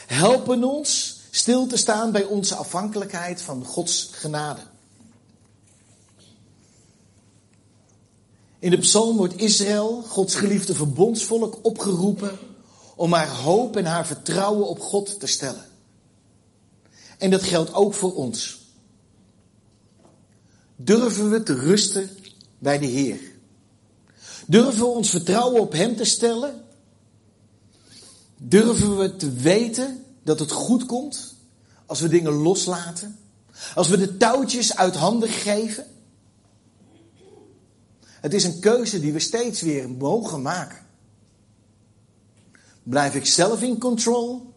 helpen 0.08 0.64
ons 0.64 1.20
stil 1.30 1.68
te 1.68 1.78
staan 1.78 2.12
bij 2.12 2.24
onze 2.24 2.56
afhankelijkheid 2.56 3.42
van 3.42 3.66
Gods 3.66 4.10
genade. 4.12 4.62
In 8.60 8.70
de 8.70 8.78
psalm 8.78 9.18
wordt 9.18 9.40
Israël, 9.40 10.04
Gods 10.08 10.36
geliefde 10.36 10.76
verbondsvolk, 10.76 11.60
opgeroepen 11.62 12.40
om 12.96 13.14
haar 13.14 13.30
hoop 13.30 13.76
en 13.76 13.86
haar 13.86 14.08
vertrouwen 14.08 14.68
op 14.68 14.80
God 14.80 15.20
te 15.20 15.28
stellen. 15.28 15.66
En 17.18 17.30
dat 17.30 17.44
geldt 17.44 17.74
ook 17.74 17.94
voor 17.94 18.16
ons. 18.16 18.60
Durven 20.76 21.30
we 21.30 21.44
te 21.44 21.54
rusten 21.54 22.10
bij 22.60 22.80
de 22.80 22.86
Heer? 22.86 23.20
Durven 24.48 24.80
we 24.80 24.86
ons 24.86 25.10
vertrouwen 25.10 25.62
op 25.62 25.72
Hem 25.72 25.96
te 25.96 26.06
stellen? 26.06 26.66
Durven 28.38 28.98
we 28.98 29.16
te 29.16 29.32
weten 29.32 30.06
dat 30.24 30.40
het 30.40 30.52
goed 30.52 30.86
komt 30.86 31.36
als 31.86 32.00
we 32.00 32.08
dingen 32.08 32.32
loslaten? 32.32 33.20
Als 33.76 33.88
we 33.88 33.98
de 33.98 34.18
touwtjes 34.18 34.76
uit 34.76 34.96
handen 34.96 35.30
geven? 35.30 35.86
Het 38.06 38.34
is 38.34 38.44
een 38.44 38.60
keuze 38.60 39.00
die 39.00 39.14
we 39.14 39.20
steeds 39.20 39.62
weer 39.62 39.90
mogen 39.90 40.42
maken. 40.42 40.86
Blijf 42.84 43.16
ik 43.16 43.26
zelf 43.26 43.62
in 43.62 43.78
control 43.78 44.54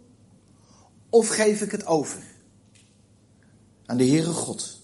of 1.08 1.28
geef 1.28 1.62
ik 1.62 1.70
het 1.70 1.87
over 1.87 2.22
aan 3.87 3.96
de 3.96 4.06
Heere 4.06 4.32
God? 4.32 4.79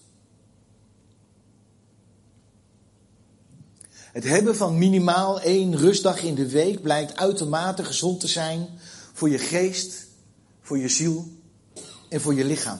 Het 4.17 4.25
hebben 4.25 4.55
van 4.55 4.77
minimaal 4.77 5.41
één 5.41 5.77
rustdag 5.77 6.21
in 6.21 6.35
de 6.35 6.49
week 6.49 6.81
blijkt 6.81 7.17
uitermate 7.17 7.83
gezond 7.83 8.19
te 8.19 8.27
zijn 8.27 8.67
voor 9.13 9.29
je 9.29 9.37
geest, 9.37 10.07
voor 10.61 10.77
je 10.77 10.87
ziel 10.87 11.27
en 12.09 12.21
voor 12.21 12.33
je 12.33 12.45
lichaam. 12.45 12.79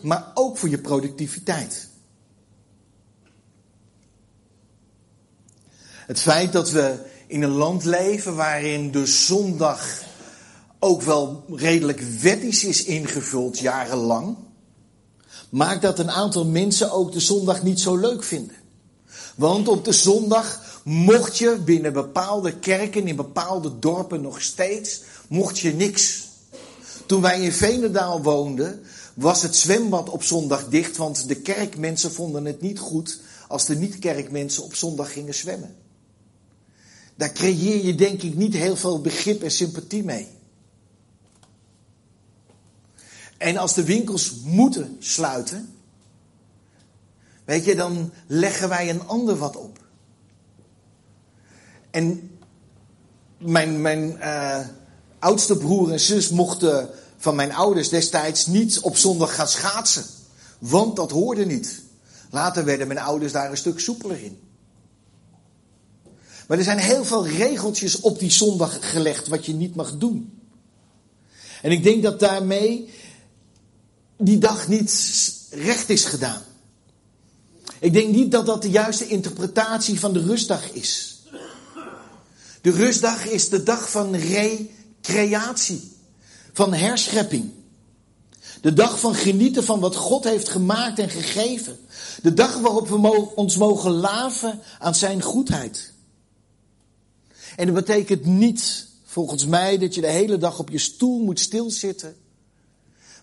Maar 0.00 0.30
ook 0.34 0.58
voor 0.58 0.68
je 0.68 0.78
productiviteit. 0.78 1.88
Het 5.86 6.20
feit 6.20 6.52
dat 6.52 6.70
we 6.70 6.98
in 7.26 7.42
een 7.42 7.50
land 7.50 7.84
leven 7.84 8.36
waarin 8.36 8.90
de 8.90 9.06
zondag 9.06 10.02
ook 10.78 11.02
wel 11.02 11.44
redelijk 11.48 12.00
wettisch 12.00 12.64
is 12.64 12.84
ingevuld 12.84 13.58
jarenlang, 13.58 14.36
maakt 15.50 15.82
dat 15.82 15.98
een 15.98 16.10
aantal 16.10 16.46
mensen 16.46 16.90
ook 16.90 17.12
de 17.12 17.20
zondag 17.20 17.62
niet 17.62 17.80
zo 17.80 17.96
leuk 17.96 18.22
vinden. 18.22 18.60
Want 19.36 19.68
op 19.68 19.84
de 19.84 19.92
zondag 19.92 20.80
mocht 20.84 21.38
je 21.38 21.58
binnen 21.64 21.92
bepaalde 21.92 22.58
kerken, 22.58 23.06
in 23.06 23.16
bepaalde 23.16 23.78
dorpen 23.78 24.20
nog 24.20 24.42
steeds, 24.42 25.00
mocht 25.28 25.58
je 25.58 25.72
niks. 25.72 26.28
Toen 27.06 27.20
wij 27.20 27.40
in 27.40 27.52
Venendaal 27.52 28.22
woonden, 28.22 28.82
was 29.14 29.42
het 29.42 29.56
zwembad 29.56 30.08
op 30.08 30.22
zondag 30.22 30.68
dicht, 30.68 30.96
want 30.96 31.28
de 31.28 31.34
kerkmensen 31.34 32.12
vonden 32.12 32.44
het 32.44 32.60
niet 32.60 32.78
goed 32.78 33.20
als 33.48 33.66
de 33.66 33.76
niet-kerkmensen 33.76 34.62
op 34.62 34.74
zondag 34.74 35.12
gingen 35.12 35.34
zwemmen. 35.34 35.76
Daar 37.14 37.32
creëer 37.32 37.84
je 37.84 37.94
denk 37.94 38.22
ik 38.22 38.34
niet 38.34 38.54
heel 38.54 38.76
veel 38.76 39.00
begrip 39.00 39.42
en 39.42 39.50
sympathie 39.50 40.04
mee. 40.04 40.28
En 43.38 43.56
als 43.56 43.74
de 43.74 43.84
winkels 43.84 44.34
moeten 44.44 44.96
sluiten, 44.98 45.74
weet 47.44 47.64
je, 47.64 47.74
dan 47.74 48.12
leggen 48.26 48.68
wij 48.68 48.90
een 48.90 49.06
ander 49.06 49.36
wat 49.36 49.56
op. 49.56 49.78
En 51.90 52.30
mijn, 53.38 53.80
mijn 53.80 54.16
uh, 54.18 54.58
oudste 55.18 55.56
broer 55.56 55.92
en 55.92 56.00
zus 56.00 56.28
mochten 56.28 56.88
van 57.16 57.34
mijn 57.34 57.54
ouders 57.54 57.88
destijds 57.88 58.46
niet 58.46 58.80
op 58.80 58.96
zondag 58.96 59.34
gaan 59.34 59.48
schaatsen. 59.48 60.04
Want 60.58 60.96
dat 60.96 61.10
hoorde 61.10 61.46
niet. 61.46 61.82
Later 62.30 62.64
werden 62.64 62.86
mijn 62.86 62.98
ouders 62.98 63.32
daar 63.32 63.50
een 63.50 63.56
stuk 63.56 63.80
soepeler 63.80 64.22
in. 64.22 64.40
Maar 66.46 66.58
er 66.58 66.64
zijn 66.64 66.78
heel 66.78 67.04
veel 67.04 67.26
regeltjes 67.26 68.00
op 68.00 68.18
die 68.18 68.30
zondag 68.30 68.90
gelegd 68.90 69.28
wat 69.28 69.46
je 69.46 69.54
niet 69.54 69.74
mag 69.74 69.98
doen. 69.98 70.38
En 71.62 71.70
ik 71.70 71.82
denk 71.82 72.02
dat 72.02 72.20
daarmee 72.20 72.90
die 74.16 74.38
dag 74.38 74.68
niet 74.68 75.34
recht 75.50 75.88
is 75.88 76.04
gedaan. 76.04 76.42
Ik 77.82 77.92
denk 77.92 78.14
niet 78.14 78.30
dat 78.30 78.46
dat 78.46 78.62
de 78.62 78.70
juiste 78.70 79.06
interpretatie 79.06 80.00
van 80.00 80.12
de 80.12 80.20
rustdag 80.20 80.72
is. 80.72 81.20
De 82.60 82.70
rustdag 82.70 83.26
is 83.26 83.48
de 83.48 83.62
dag 83.62 83.90
van 83.90 84.14
recreatie, 84.14 85.92
van 86.52 86.72
herschepping. 86.72 87.50
De 88.60 88.72
dag 88.72 89.00
van 89.00 89.14
genieten 89.14 89.64
van 89.64 89.80
wat 89.80 89.96
God 89.96 90.24
heeft 90.24 90.48
gemaakt 90.48 90.98
en 90.98 91.10
gegeven. 91.10 91.78
De 92.22 92.34
dag 92.34 92.58
waarop 92.58 92.88
we 92.88 93.30
ons 93.34 93.56
mogen 93.56 93.90
laven 93.90 94.60
aan 94.78 94.94
zijn 94.94 95.22
goedheid. 95.22 95.92
En 97.56 97.66
dat 97.66 97.74
betekent 97.74 98.24
niet, 98.24 98.86
volgens 99.04 99.46
mij, 99.46 99.78
dat 99.78 99.94
je 99.94 100.00
de 100.00 100.10
hele 100.10 100.38
dag 100.38 100.58
op 100.58 100.70
je 100.70 100.78
stoel 100.78 101.24
moet 101.24 101.40
stilzitten. 101.40 102.16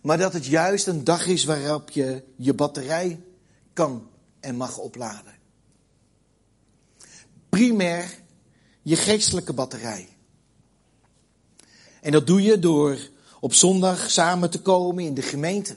Maar 0.01 0.17
dat 0.17 0.33
het 0.33 0.45
juist 0.45 0.87
een 0.87 1.03
dag 1.03 1.27
is 1.27 1.43
waarop 1.43 1.89
je 1.89 2.23
je 2.35 2.53
batterij 2.53 3.19
kan 3.73 4.07
en 4.39 4.55
mag 4.55 4.77
opladen. 4.77 5.37
Primair 7.49 8.19
je 8.81 8.95
geestelijke 8.95 9.53
batterij. 9.53 10.09
En 12.01 12.11
dat 12.11 12.27
doe 12.27 12.41
je 12.41 12.59
door 12.59 13.09
op 13.39 13.53
zondag 13.53 14.11
samen 14.11 14.49
te 14.49 14.61
komen 14.61 15.03
in 15.03 15.13
de 15.13 15.21
gemeente. 15.21 15.75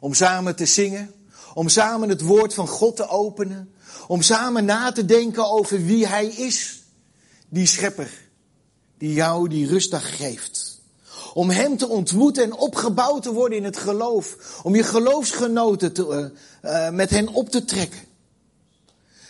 Om 0.00 0.14
samen 0.14 0.56
te 0.56 0.66
zingen. 0.66 1.14
Om 1.54 1.68
samen 1.68 2.08
het 2.08 2.20
woord 2.20 2.54
van 2.54 2.68
God 2.68 2.96
te 2.96 3.08
openen. 3.08 3.74
Om 4.06 4.22
samen 4.22 4.64
na 4.64 4.92
te 4.92 5.04
denken 5.04 5.50
over 5.50 5.84
wie 5.84 6.06
Hij 6.06 6.26
is. 6.26 6.82
Die 7.48 7.66
schepper. 7.66 8.10
Die 8.98 9.12
jou 9.12 9.48
die 9.48 9.66
rustdag 9.66 10.16
geeft. 10.16 10.77
Om 11.34 11.50
Hem 11.50 11.76
te 11.76 11.88
ontmoeten 11.88 12.44
en 12.44 12.52
opgebouwd 12.52 13.22
te 13.22 13.32
worden 13.32 13.58
in 13.58 13.64
het 13.64 13.76
geloof. 13.76 14.60
Om 14.62 14.74
je 14.74 14.82
geloofsgenoten 14.82 15.92
te, 15.92 16.32
uh, 16.62 16.90
met 16.90 17.10
hen 17.10 17.28
op 17.28 17.48
te 17.48 17.64
trekken. 17.64 18.00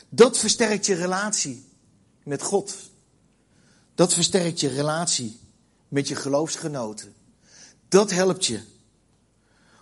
Dat 0.09 0.39
versterkt 0.39 0.87
je 0.87 0.95
relatie 0.95 1.67
met 2.23 2.43
God. 2.43 2.75
Dat 3.95 4.15
versterkt 4.15 4.61
je 4.61 4.69
relatie 4.69 5.41
met 5.89 6.09
je 6.09 6.15
geloofsgenoten. 6.15 7.15
Dat 7.89 8.11
helpt 8.11 8.47
je 8.47 8.61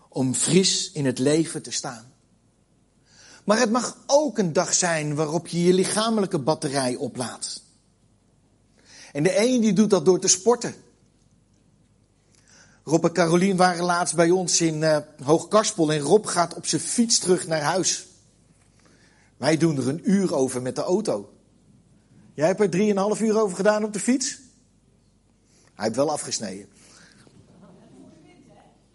om 0.08 0.34
fris 0.34 0.90
in 0.92 1.06
het 1.06 1.18
leven 1.18 1.62
te 1.62 1.70
staan. 1.70 2.12
Maar 3.44 3.58
het 3.58 3.70
mag 3.70 3.96
ook 4.06 4.38
een 4.38 4.52
dag 4.52 4.74
zijn 4.74 5.14
waarop 5.14 5.46
je 5.46 5.62
je 5.62 5.72
lichamelijke 5.72 6.38
batterij 6.38 6.94
oplaadt. 6.94 7.62
En 9.12 9.22
de 9.22 9.38
een 9.38 9.60
die 9.60 9.72
doet 9.72 9.90
dat 9.90 10.04
door 10.04 10.20
te 10.20 10.28
sporten. 10.28 10.74
Rob 12.88 13.04
en 13.04 13.12
Carolien 13.12 13.56
waren 13.56 13.84
laatst 13.84 14.14
bij 14.14 14.30
ons 14.30 14.60
in 14.60 14.82
uh, 14.82 14.98
Hoogkarspel 15.22 15.92
en 15.92 15.98
Rob 15.98 16.26
gaat 16.26 16.54
op 16.54 16.66
zijn 16.66 16.82
fiets 16.82 17.18
terug 17.18 17.46
naar 17.46 17.60
huis. 17.60 18.06
Wij 19.36 19.56
doen 19.56 19.76
er 19.76 19.88
een 19.88 20.10
uur 20.10 20.34
over 20.34 20.62
met 20.62 20.76
de 20.76 20.82
auto. 20.82 21.32
Jij 22.34 22.46
hebt 22.46 22.60
er 22.60 22.70
drieënhalf 22.70 23.20
uur 23.20 23.40
over 23.40 23.56
gedaan 23.56 23.84
op 23.84 23.92
de 23.92 24.00
fiets? 24.00 24.38
Hij 25.74 25.84
heeft 25.84 25.96
wel 25.96 26.10
afgesneden. 26.10 26.68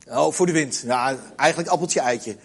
Oh, 0.08 0.32
voor 0.32 0.46
de 0.46 0.52
wind. 0.52 0.84
Ja, 0.86 1.18
eigenlijk 1.36 1.70
appeltje 1.70 2.00
eitje. 2.00 2.38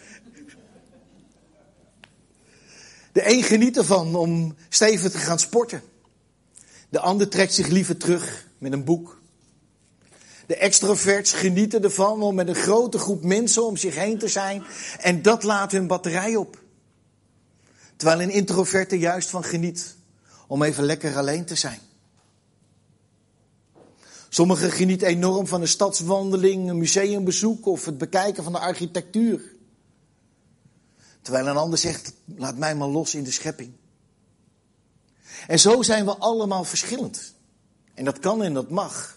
De 3.13 3.31
een 3.33 3.43
geniet 3.43 3.77
ervan 3.77 4.15
om 4.15 4.55
stevig 4.69 5.11
te 5.11 5.19
gaan 5.19 5.39
sporten. 5.39 5.83
De 6.89 7.01
ander 7.01 7.29
trekt 7.29 7.55
zich 7.55 7.67
liever 7.67 7.97
terug 7.97 8.47
met 8.59 8.73
een 8.73 8.85
boek. 8.85 9.16
De 10.47 10.57
extroverts 10.57 11.33
genieten 11.33 11.83
ervan 11.83 12.23
om 12.23 12.35
met 12.35 12.49
een 12.49 12.55
grote 12.55 12.99
groep 12.99 13.25
mensen 13.25 13.67
om 13.67 13.77
zich 13.77 13.95
heen 13.95 14.19
te 14.19 14.29
zijn. 14.29 14.65
En 15.01 15.23
dat 15.23 15.43
laat 15.43 15.73
hun 15.73 15.87
batterij 15.87 16.37
op. 16.37 16.63
Terwijl 17.97 18.21
een 18.21 18.31
introvert 18.31 18.93
er 18.93 18.99
juist 18.99 19.29
van 19.29 19.45
geniet 19.45 19.97
om 20.47 20.63
even 20.63 20.85
lekker 20.85 21.17
alleen 21.17 21.45
te 21.45 21.55
zijn. 21.55 21.81
Sommigen 24.29 24.71
genieten 24.71 25.09
enorm 25.09 25.47
van 25.47 25.61
een 25.61 25.69
stadswandeling, 25.69 26.71
een 26.71 26.79
museumbezoek 26.79 27.67
of 27.67 27.85
het 27.85 27.99
bekijken 27.99 28.45
van 28.45 28.53
de 28.53 28.59
architectuur. 28.59 29.41
Terwijl 31.23 31.47
een 31.47 31.57
ander 31.57 31.79
zegt, 31.79 32.13
laat 32.25 32.57
mij 32.57 32.75
maar 32.75 32.89
los 32.89 33.15
in 33.15 33.25
de 33.25 33.31
schepping. 33.31 33.73
En 35.47 35.59
zo 35.59 35.83
zijn 35.83 36.05
we 36.05 36.17
allemaal 36.17 36.65
verschillend. 36.65 37.35
En 37.95 38.05
dat 38.05 38.19
kan 38.19 38.43
en 38.43 38.55
dat 38.55 38.71
mag. 38.71 39.16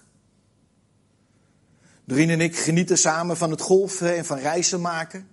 Doreen 2.09 2.29
en 2.29 2.41
ik 2.41 2.57
genieten 2.57 2.97
samen 2.97 3.37
van 3.37 3.51
het 3.51 3.61
golfen 3.61 4.15
en 4.15 4.25
van 4.25 4.37
reizen 4.37 4.81
maken. 4.81 5.27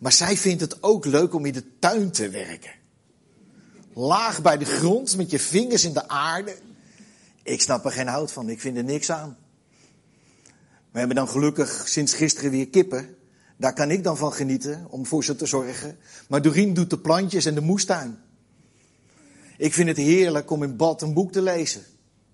Maar 0.00 0.12
zij 0.12 0.36
vindt 0.36 0.60
het 0.60 0.82
ook 0.82 1.04
leuk 1.04 1.34
om 1.34 1.44
in 1.44 1.52
de 1.52 1.78
tuin 1.78 2.10
te 2.10 2.28
werken. 2.28 2.70
Laag 3.92 4.42
bij 4.42 4.58
de 4.58 4.64
grond, 4.64 5.16
met 5.16 5.30
je 5.30 5.38
vingers 5.38 5.84
in 5.84 5.92
de 5.92 6.08
aarde. 6.08 6.56
Ik 7.42 7.60
snap 7.60 7.84
er 7.84 7.92
geen 7.92 8.06
hout 8.06 8.32
van, 8.32 8.48
ik 8.48 8.60
vind 8.60 8.76
er 8.76 8.84
niks 8.84 9.10
aan. 9.10 9.36
We 10.90 10.98
hebben 10.98 11.16
dan 11.16 11.28
gelukkig 11.28 11.88
sinds 11.88 12.14
gisteren 12.14 12.50
weer 12.50 12.68
kippen. 12.68 13.16
Daar 13.56 13.74
kan 13.74 13.90
ik 13.90 14.04
dan 14.04 14.16
van 14.16 14.32
genieten 14.32 14.86
om 14.90 15.06
voor 15.06 15.24
ze 15.24 15.36
te 15.36 15.46
zorgen. 15.46 15.98
Maar 16.28 16.42
Doreen 16.42 16.74
doet 16.74 16.90
de 16.90 16.98
plantjes 16.98 17.44
en 17.44 17.54
de 17.54 17.60
moestuin. 17.60 18.18
Ik 19.56 19.74
vind 19.74 19.88
het 19.88 19.96
heerlijk 19.96 20.50
om 20.50 20.62
in 20.62 20.76
bad 20.76 21.02
een 21.02 21.14
boek 21.14 21.32
te 21.32 21.42
lezen. 21.42 21.82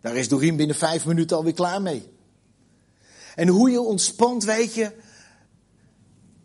Daar 0.00 0.16
is 0.16 0.28
Doreen 0.28 0.56
binnen 0.56 0.76
vijf 0.76 1.06
minuten 1.06 1.36
alweer 1.36 1.54
klaar 1.54 1.82
mee. 1.82 2.12
En 3.34 3.48
hoe 3.48 3.70
je 3.70 3.80
ontspant, 3.80 4.44
weet 4.44 4.74
je, 4.74 4.92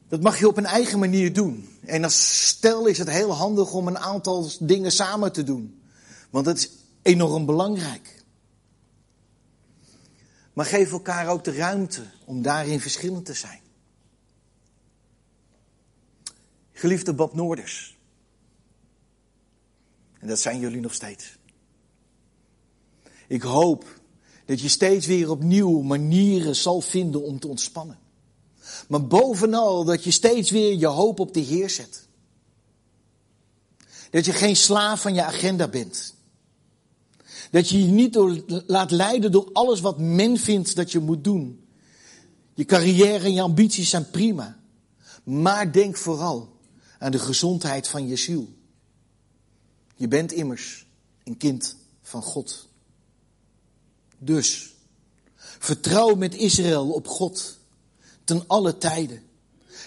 dat 0.07 0.21
mag 0.21 0.39
je 0.39 0.47
op 0.47 0.57
een 0.57 0.65
eigen 0.65 0.99
manier 0.99 1.33
doen. 1.33 1.77
En 1.85 2.03
als 2.03 2.47
stel 2.47 2.85
is 2.85 2.97
het 2.97 3.09
heel 3.09 3.33
handig 3.33 3.73
om 3.73 3.87
een 3.87 3.97
aantal 3.97 4.51
dingen 4.59 4.91
samen 4.91 5.31
te 5.31 5.43
doen. 5.43 5.81
Want 6.29 6.45
dat 6.45 6.57
is 6.57 6.69
enorm 7.01 7.45
belangrijk. 7.45 8.23
Maar 10.53 10.65
geef 10.65 10.91
elkaar 10.91 11.27
ook 11.27 11.43
de 11.43 11.53
ruimte 11.53 12.03
om 12.25 12.41
daarin 12.41 12.81
verschillend 12.81 13.25
te 13.25 13.33
zijn. 13.33 13.61
Geliefde 16.71 17.13
Bob 17.13 17.33
Noorders. 17.33 17.97
En 20.19 20.27
dat 20.27 20.39
zijn 20.39 20.59
jullie 20.59 20.81
nog 20.81 20.93
steeds. 20.93 21.37
Ik 23.27 23.41
hoop 23.41 23.98
dat 24.49 24.61
je 24.61 24.67
steeds 24.67 25.05
weer 25.05 25.29
opnieuw 25.29 25.81
manieren 25.81 26.55
zal 26.55 26.81
vinden 26.81 27.23
om 27.23 27.39
te 27.39 27.47
ontspannen. 27.47 27.99
Maar 28.87 29.07
bovenal 29.07 29.83
dat 29.83 30.03
je 30.03 30.11
steeds 30.11 30.51
weer 30.51 30.77
je 30.77 30.87
hoop 30.87 31.19
op 31.19 31.33
de 31.33 31.39
Heer 31.39 31.69
zet. 31.69 32.07
Dat 34.09 34.25
je 34.25 34.33
geen 34.33 34.55
slaaf 34.55 35.01
van 35.01 35.13
je 35.13 35.23
agenda 35.23 35.67
bent. 35.67 36.15
Dat 37.51 37.69
je 37.69 37.85
je 37.85 37.91
niet 37.91 38.15
laat 38.67 38.91
leiden 38.91 39.31
door 39.31 39.49
alles 39.53 39.79
wat 39.79 39.99
men 39.99 40.37
vindt 40.37 40.75
dat 40.75 40.91
je 40.91 40.99
moet 40.99 41.23
doen. 41.23 41.67
Je 42.53 42.65
carrière 42.65 43.25
en 43.25 43.33
je 43.33 43.41
ambities 43.41 43.89
zijn 43.89 44.09
prima. 44.09 44.59
Maar 45.23 45.71
denk 45.71 45.97
vooral 45.97 46.57
aan 46.99 47.11
de 47.11 47.19
gezondheid 47.19 47.87
van 47.87 48.07
je 48.07 48.15
ziel. 48.15 48.53
Je 49.95 50.07
bent 50.07 50.31
immers 50.31 50.85
een 51.23 51.37
kind 51.37 51.75
van 52.01 52.21
God. 52.21 52.68
Dus, 54.19 54.73
vertrouw 55.35 56.15
met 56.15 56.35
Israël 56.35 56.91
op 56.91 57.07
God 57.07 57.59
ten 58.23 58.43
alle 58.47 58.77
tijden. 58.77 59.23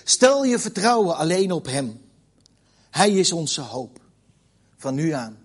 Stel 0.04 0.44
je 0.44 0.58
vertrouwen 0.58 1.16
alleen 1.16 1.52
op 1.52 1.66
Hem. 1.66 2.00
Hij 2.90 3.10
is 3.10 3.32
onze 3.32 3.60
hoop. 3.60 4.00
Van 4.76 4.94
nu 4.94 5.10
aan 5.10 5.38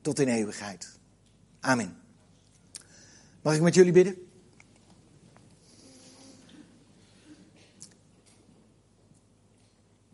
tot 0.00 0.18
in 0.18 0.28
eeuwigheid. 0.28 0.88
Amen. 1.60 1.96
Mag 3.42 3.54
ik 3.54 3.60
met 3.60 3.74
jullie 3.74 3.92
bidden? 3.92 4.28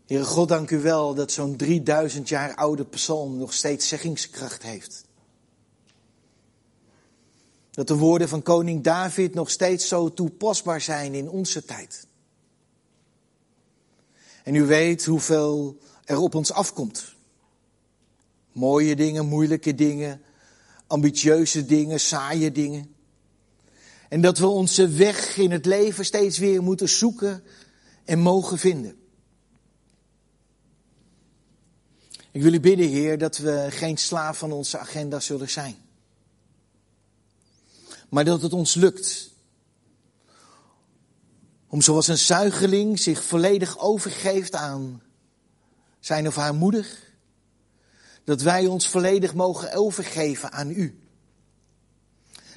Heere 0.05 0.23
God, 0.23 0.47
dank 0.47 0.69
u 0.69 0.79
wel 0.79 1.13
dat 1.13 1.31
zo'n 1.31 1.55
3000 1.55 2.29
jaar 2.29 2.55
oude 2.55 2.85
psalm 2.85 3.37
nog 3.37 3.53
steeds 3.53 3.87
zeggingskracht 3.87 4.63
heeft. 4.63 5.05
Dat 7.75 7.87
de 7.87 7.95
woorden 7.95 8.29
van 8.29 8.41
koning 8.41 8.83
David 8.83 9.33
nog 9.33 9.49
steeds 9.49 9.87
zo 9.87 10.13
toepasbaar 10.13 10.81
zijn 10.81 11.13
in 11.13 11.29
onze 11.29 11.65
tijd. 11.65 12.07
En 14.43 14.55
u 14.55 14.65
weet 14.65 15.05
hoeveel 15.05 15.77
er 16.05 16.17
op 16.17 16.35
ons 16.35 16.51
afkomt. 16.51 17.15
Mooie 18.51 18.95
dingen, 18.95 19.25
moeilijke 19.25 19.75
dingen, 19.75 20.21
ambitieuze 20.87 21.65
dingen, 21.65 21.99
saaie 21.99 22.51
dingen. 22.51 22.95
En 24.09 24.21
dat 24.21 24.37
we 24.37 24.47
onze 24.47 24.87
weg 24.87 25.37
in 25.37 25.51
het 25.51 25.65
leven 25.65 26.05
steeds 26.05 26.37
weer 26.37 26.63
moeten 26.63 26.89
zoeken 26.89 27.43
en 28.05 28.19
mogen 28.19 28.57
vinden. 28.57 28.95
Ik 32.31 32.41
wil 32.41 32.53
u 32.53 32.59
bidden, 32.59 32.87
Heer, 32.87 33.17
dat 33.17 33.37
we 33.37 33.67
geen 33.69 33.97
slaaf 33.97 34.37
van 34.37 34.51
onze 34.51 34.77
agenda 34.77 35.19
zullen 35.19 35.49
zijn. 35.49 35.84
Maar 38.09 38.25
dat 38.25 38.41
het 38.41 38.53
ons 38.53 38.73
lukt 38.73 39.33
om 41.67 41.81
zoals 41.81 42.07
een 42.07 42.17
zuigeling 42.17 42.99
zich 42.99 43.23
volledig 43.23 43.79
overgeeft 43.79 44.55
aan 44.55 45.01
zijn 45.99 46.27
of 46.27 46.35
haar 46.35 46.55
moeder, 46.55 46.87
dat 48.23 48.41
wij 48.41 48.65
ons 48.65 48.89
volledig 48.89 49.33
mogen 49.33 49.73
overgeven 49.73 50.51
aan 50.51 50.69
u. 50.69 50.99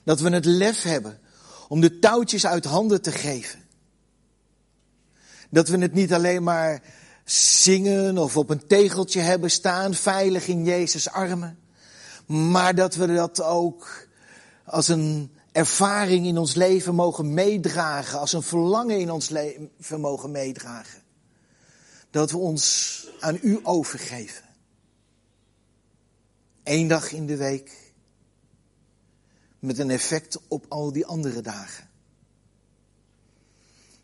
Dat 0.04 0.20
we 0.20 0.30
het 0.30 0.44
lef 0.44 0.82
hebben 0.82 1.20
om 1.68 1.80
de 1.80 1.98
touwtjes 1.98 2.46
uit 2.46 2.64
handen 2.64 3.02
te 3.02 3.12
geven. 3.12 3.64
Dat 5.50 5.68
we 5.68 5.78
het 5.78 5.92
niet 5.92 6.12
alleen 6.12 6.42
maar 6.42 6.82
zingen 7.24 8.18
of 8.18 8.36
op 8.36 8.50
een 8.50 8.66
tegeltje 8.66 9.20
hebben 9.20 9.50
staan, 9.50 9.94
veilig 9.94 10.46
in 10.46 10.64
Jezus' 10.64 11.08
armen. 11.08 11.58
Maar 12.26 12.74
dat 12.74 12.94
we 12.94 13.06
dat 13.06 13.42
ook 13.42 14.08
als 14.64 14.88
een 14.88 15.37
ervaring 15.58 16.26
in 16.26 16.38
ons 16.38 16.54
leven 16.54 16.94
mogen 16.94 17.34
meedragen, 17.34 18.18
als 18.18 18.32
een 18.32 18.42
verlangen 18.42 19.00
in 19.00 19.10
ons 19.10 19.28
leven 19.28 20.00
mogen 20.00 20.30
meedragen. 20.30 21.02
Dat 22.10 22.30
we 22.30 22.36
ons 22.36 23.06
aan 23.20 23.38
u 23.42 23.60
overgeven. 23.62 24.44
Eén 26.62 26.88
dag 26.88 27.12
in 27.12 27.26
de 27.26 27.36
week, 27.36 27.92
met 29.58 29.78
een 29.78 29.90
effect 29.90 30.38
op 30.48 30.66
al 30.68 30.92
die 30.92 31.06
andere 31.06 31.40
dagen. 31.40 31.88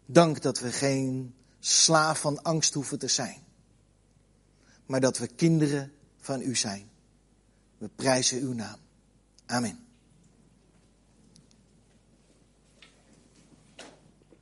Dank 0.07 0.43
dat 0.43 0.59
we 0.59 0.73
geen 0.73 1.35
slaaf 1.61 2.21
van 2.21 2.43
angst 2.43 2.75
hoeven 2.75 2.99
te 2.99 3.09
zijn, 3.09 3.43
maar 4.87 5.01
dat 5.01 5.19
we 5.19 5.27
kinderen 5.27 5.93
van 6.17 6.41
u 6.41 6.57
zijn. 6.57 6.91
We 7.79 7.89
prijzen 7.89 8.41
uw 8.41 8.53
naam. 8.53 8.79
Amen. 9.47 9.84